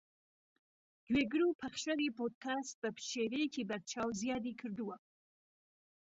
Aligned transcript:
گوێگر 1.07 1.41
و 1.45 1.57
پەخشەری 1.59 2.13
پۆدکاست 2.17 2.75
بەشێوەیەکی 2.93 3.67
بەرچاو 3.69 4.09
زیادی 4.21 4.57
کردووە 4.61 4.95